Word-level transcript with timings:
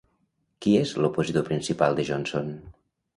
Qui 0.65 0.71
és 0.79 0.93
l'opositor 1.05 1.45
principal 1.49 1.99
de 1.99 2.07
Johnson? 2.09 2.51